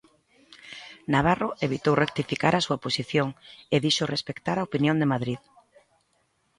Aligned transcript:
Navarro 1.13 1.49
evitou 1.67 1.93
rectificar 2.03 2.53
a 2.55 2.63
súa 2.65 2.81
posición 2.85 3.27
e 3.73 3.75
dixo 3.85 4.11
respectar 4.15 4.57
a 4.57 4.65
opinión 4.69 4.95
de 5.01 5.09
Madrid. 5.13 5.39